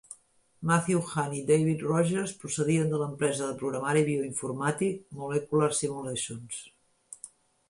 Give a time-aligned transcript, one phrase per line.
[0.69, 6.59] Matthew Hahn i David Rogers procedien de l'empresa de programari bioinformàtic Molecular Simulations.